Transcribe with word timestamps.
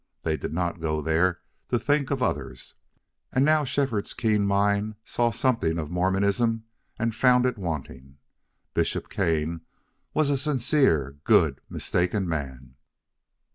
They 0.23 0.35
did 0.35 0.51
not 0.51 0.81
go 0.81 0.99
there 0.99 1.41
to 1.69 1.77
think 1.77 2.09
of 2.09 2.23
others. 2.23 2.73
And 3.31 3.45
now 3.45 3.63
Shefford's 3.63 4.15
keen 4.15 4.47
mind 4.47 4.95
saw 5.05 5.29
something 5.29 5.77
of 5.77 5.91
Mormonism 5.91 6.63
and 6.97 7.13
found 7.13 7.45
it 7.45 7.55
wanting. 7.55 8.17
Bishop 8.73 9.09
Kane 9.09 9.61
was 10.15 10.31
a 10.31 10.39
sincere, 10.39 11.19
good, 11.23 11.61
mistaken 11.69 12.27
man. 12.27 12.77